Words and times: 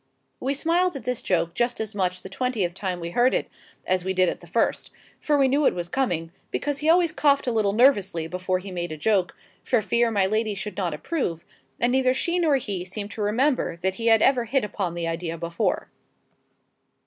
We 0.39 0.55
smiled 0.55 0.95
at 0.95 1.03
this 1.03 1.21
joke 1.21 1.53
just 1.53 1.79
as 1.79 1.93
much 1.93 2.23
the 2.23 2.27
twentieth 2.27 2.73
time 2.73 2.99
we 2.99 3.11
heard 3.11 3.35
it 3.35 3.47
as 3.85 4.03
we 4.03 4.15
did 4.15 4.29
at 4.29 4.39
the 4.39 4.47
first; 4.47 4.89
for 5.19 5.37
we 5.37 5.47
knew 5.47 5.67
it 5.67 5.75
was 5.75 5.89
coming, 5.89 6.31
because 6.49 6.79
he 6.79 6.89
always 6.89 7.11
coughed 7.11 7.45
a 7.45 7.51
little 7.51 7.71
nervously 7.71 8.25
before 8.25 8.57
he 8.57 8.71
made 8.71 8.91
a 8.91 8.97
joke, 8.97 9.37
for 9.63 9.79
fear 9.79 10.09
my 10.09 10.25
lady 10.25 10.55
should 10.55 10.75
not 10.75 10.95
approve: 10.95 11.45
and 11.79 11.91
neither 11.91 12.15
she 12.15 12.39
nor 12.39 12.55
he 12.55 12.83
seemed 12.83 13.11
to 13.11 13.21
remember 13.21 13.75
that 13.77 13.93
he 14.01 14.07
had 14.07 14.23
ever 14.23 14.45
hit 14.45 14.63
upon 14.63 14.95
the 14.95 15.07
idea 15.07 15.37
before. 15.37 15.91